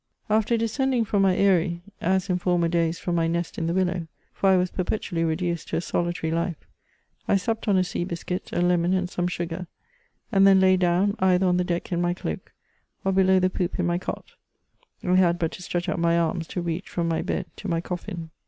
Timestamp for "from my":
1.05-1.35, 2.97-3.27